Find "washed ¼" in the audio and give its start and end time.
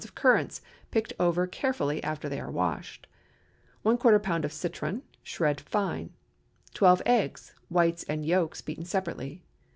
2.49-3.97